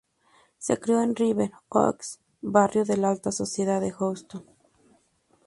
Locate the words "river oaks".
1.15-2.17